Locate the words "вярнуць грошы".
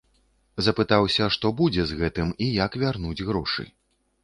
2.87-3.71